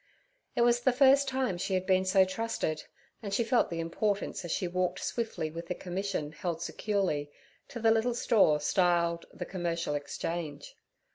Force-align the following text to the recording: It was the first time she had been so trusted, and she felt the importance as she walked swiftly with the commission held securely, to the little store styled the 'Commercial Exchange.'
It 0.55 0.61
was 0.61 0.79
the 0.79 0.91
first 0.91 1.27
time 1.27 1.59
she 1.59 1.75
had 1.75 1.85
been 1.85 2.05
so 2.05 2.25
trusted, 2.25 2.85
and 3.21 3.31
she 3.31 3.43
felt 3.43 3.69
the 3.69 3.79
importance 3.79 4.43
as 4.43 4.49
she 4.51 4.67
walked 4.67 4.97
swiftly 5.05 5.51
with 5.51 5.67
the 5.67 5.75
commission 5.75 6.31
held 6.31 6.59
securely, 6.59 7.29
to 7.67 7.79
the 7.79 7.91
little 7.91 8.15
store 8.15 8.59
styled 8.59 9.27
the 9.31 9.45
'Commercial 9.45 9.93
Exchange.' 9.93 10.75